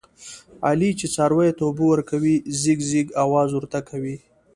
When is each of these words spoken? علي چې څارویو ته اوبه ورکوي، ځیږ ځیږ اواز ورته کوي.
علي 0.67 0.91
چې 0.99 1.05
څارویو 1.15 1.57
ته 1.57 1.63
اوبه 1.67 1.83
ورکوي، 1.89 2.35
ځیږ 2.59 2.79
ځیږ 2.89 3.07
اواز 3.23 3.49
ورته 3.53 3.79
کوي. 3.89 4.17